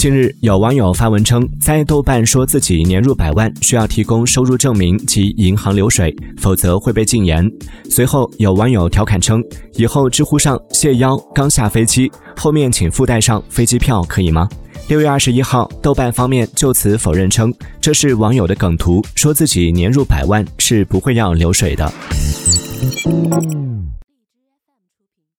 [0.00, 7.46] 近日有网友发文称在豆瓣说自己年入百万需要提供收入证明及银行流水否则会被禁言。
[7.90, 9.44] 随后有网友调侃称
[9.74, 14.48] 以后知乎上谢邀刚下飞机后面请附带上飞机票可以吗？
[14.88, 21.92] 六月二十一号豆瓣方面就此否认称这是网友的梗图说自己年入百万是不会要流水的。